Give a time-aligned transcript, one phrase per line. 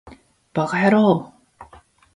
[0.55, 1.63] ヴぁかやろう